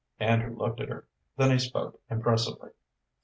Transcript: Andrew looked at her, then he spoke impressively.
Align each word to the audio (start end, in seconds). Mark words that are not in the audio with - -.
Andrew 0.19 0.55
looked 0.57 0.79
at 0.81 0.89
her, 0.89 1.05
then 1.37 1.51
he 1.51 1.59
spoke 1.59 2.01
impressively. 2.09 2.71